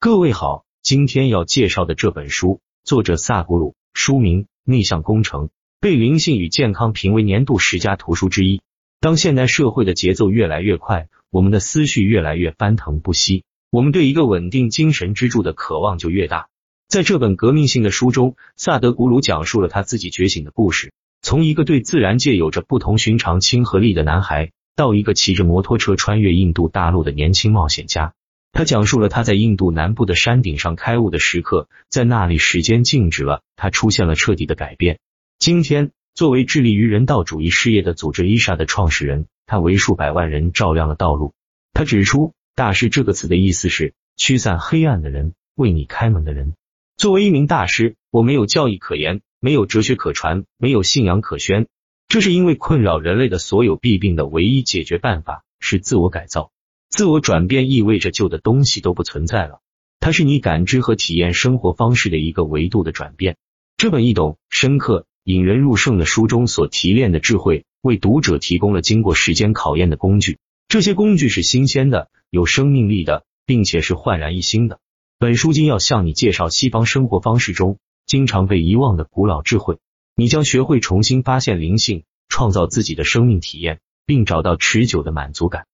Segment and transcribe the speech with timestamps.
[0.00, 5.46] 各位好，今天要介绍的这本书，作者萨古鲁，书名《逆向工程》，
[5.80, 8.62] 被灵性与健康评为年度十佳图书之一。
[9.00, 13.42] 当现代社会的节奏越来越快，我们的思绪越来越翻腾不息，
[13.72, 16.46] 我们对一个稳定精神支柱的渴望就越大。
[16.86, 20.92] 在这本革命性的书中，萨德古鲁讲述了他自己觉醒的故事，
[21.22, 28.14] 从一个对自然界有着不同寻常亲和力的男孩，到一个骑着摩托车穿越印度大陆的年轻冒险家。
[28.52, 34.98] 他讲述了他在印度南部的山顶上开悟的时刻，在那里时间静止了，他出现了彻底的改变。
[35.38, 41.32] 今天，作为致力于人道主义事业的组织伊莎的创始人，他为数百万人照亮了道路。
[41.72, 46.54] 他指出，“大师”这个词的意思是驱散黑暗的人，为你开门的人。
[46.96, 51.68] 作为一名大师，我没有教义可言，没有哲学可传，没有信仰可宣。
[52.08, 56.50] 这是因为困扰人类的所有弊病的唯一解决办法是自我改造。
[56.90, 59.60] 自我转变意味着旧的东西都不存在了，
[60.00, 63.36] 它是你感知和体验生活方式的一个维度的转变。
[63.76, 70.38] 这本易懂、深刻、引人入胜的书中所提炼的智慧，为读者提供了经过时间考验的工具。
[70.66, 74.80] 这些工具是新鲜的、有生命力的，并且是焕然一新的。
[75.18, 79.78] 本书今要向你介绍西方生活方式中经常被遗忘的古老智慧，
[80.16, 85.66] 你将学会重新发现灵性，创造自己的生命体验，并找到持久的满足感。